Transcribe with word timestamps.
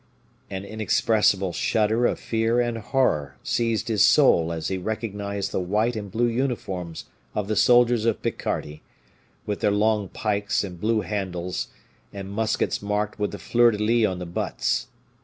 An 0.49 0.65
inexpressible 0.65 1.53
shudder 1.53 2.07
of 2.07 2.19
fear 2.19 2.59
and 2.59 2.79
horror 2.79 3.37
seized 3.43 3.87
his 3.87 4.03
soul 4.03 4.51
as 4.51 4.69
he 4.69 4.79
recognized 4.79 5.51
the 5.51 5.59
white 5.59 5.95
and 5.95 6.09
blue 6.11 6.25
uniforms 6.25 7.05
of 7.35 7.47
the 7.47 7.55
soldiers 7.55 8.03
of 8.05 8.23
Picardy, 8.23 8.81
with 9.45 9.59
their 9.59 9.69
long 9.69 10.09
pikes 10.09 10.63
and 10.63 10.81
blue 10.81 11.01
handles, 11.01 11.67
and 12.11 12.31
muskets 12.31 12.81
marked 12.81 13.19
with 13.19 13.29
the 13.29 13.37
fleur 13.37 13.69
de 13.69 13.77
lis 13.77 14.07
on 14.07 14.17
the 14.17 14.25
butts. 14.25 14.87